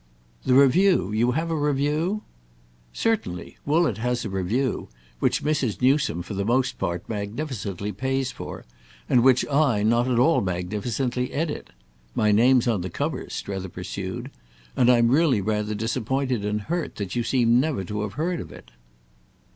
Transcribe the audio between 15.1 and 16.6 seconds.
really rather disappointed